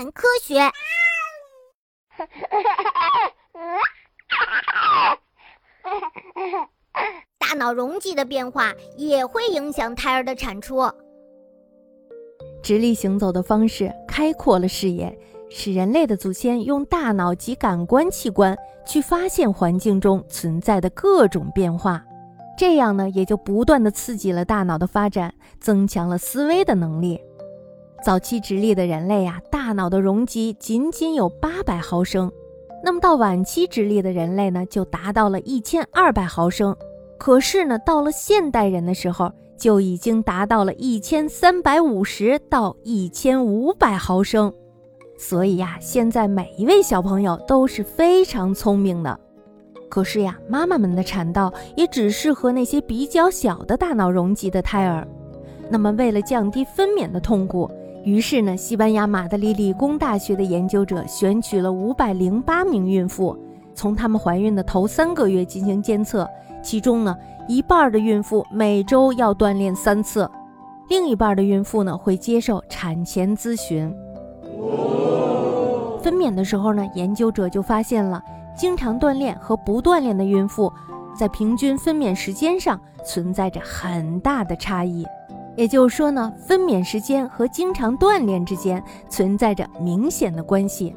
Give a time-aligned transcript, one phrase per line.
[0.00, 0.58] 谈科学。
[7.38, 10.90] 大脑容积的变化也会影响胎儿的产出。
[12.62, 15.14] 直立行走的方式开阔了视野，
[15.50, 18.56] 使人类的祖先用大脑及感官器官
[18.86, 22.02] 去发现环境中存在的各种变化，
[22.56, 27.20] 这样呢，也就不断的刺激了大脑的发展，增强了思维的能力。
[28.02, 32.32] 早期直立的人类呀，大脑的容积仅仅有八百毫升，
[32.82, 36.74] 那么到晚期直立的人类呢，就达到了一千二百毫升。
[37.18, 44.50] 可是呢，到了现代人的时候，就已经达到了一千三百五十到一千五百毫升。
[45.18, 49.20] 所以呀，现在每一位小朋友都是非常聪明的。
[49.90, 55.06] 可是呀，妈妈们的产道也只适合那些比较小的大脑容积的胎儿。
[55.68, 57.70] 那么，为了降低分娩的痛苦，
[58.02, 63.36] 于是呢，西班牙马德里理工大学的研究者选取了五百零八名孕妇，
[63.74, 66.28] 从她们怀孕的头三个月进行监测。
[66.62, 67.14] 其中呢，
[67.46, 70.30] 一半的孕妇每周要锻炼三次，
[70.88, 73.94] 另一半的孕妇呢会接受产前咨询。
[76.02, 78.22] 分娩的时候呢，研究者就发现了，
[78.56, 80.72] 经常锻炼和不锻炼的孕妇，
[81.14, 85.04] 在平均分娩时间上存在着很大的差异。
[85.60, 90.96] 也就是说呢，分娩时间和经常锻炼之间存在着明显的关系。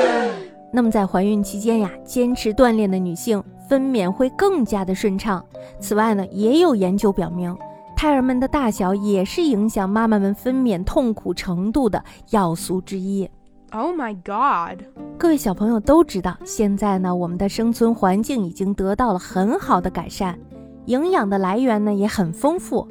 [0.70, 5.42] 那么在怀孕期间呀，坚持锻炼的女性分娩会更加的顺畅。
[5.80, 7.56] 此外呢，也有研究表明，
[7.96, 13.26] 胎儿们的大小也是影响妈妈们分娩痛苦程度的要素之一。
[13.70, 14.84] Oh my god！
[15.16, 20.38] 各位小朋友都知道，现在呢，我们的生存环境已经得到了很好的改善，
[20.84, 22.86] 营养的来源呢也很丰富。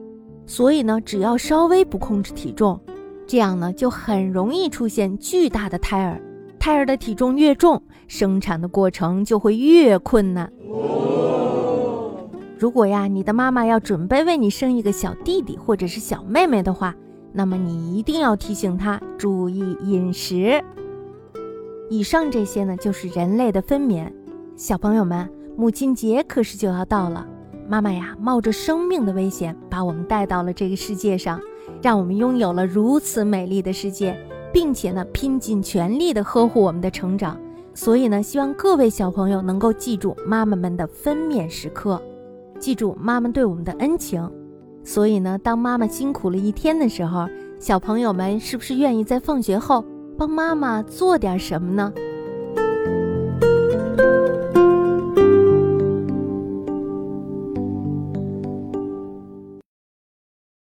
[0.46, 2.80] 所以呢，只要稍微不控制体重，
[3.26, 6.22] 这样呢就很容易出现巨大的胎儿。
[6.60, 10.52] 胎儿的体重越重，生产的过程就会越困难。
[12.58, 16.96] 如果呀，你的妈妈要准备为你生一个小弟弟或者是小妹妹的话，
[17.34, 20.64] 那么你一定要提醒她注意饮食。
[21.90, 24.09] 以上这些呢，就是人类的分娩。
[24.56, 27.28] 小朋友们，母亲节可是就要到了。
[27.68, 31.40] 妈妈呀，冒着生命的危险把我们带到了这个世界上，
[31.81, 34.18] 让我们拥有了如此美丽的世界，
[34.51, 37.38] 并且呢，拼尽全力的呵护我们的成长。
[37.73, 42.02] 所以呢，希望各位小朋友能够记住妈妈们的分娩时刻，
[42.59, 44.29] 记住妈妈对我们的恩情。
[44.84, 47.28] 所以呢，当妈妈辛苦了一天的时候，
[47.59, 49.84] 小朋友们是不是愿意在放学后
[50.18, 51.94] 帮妈妈做点什么呢？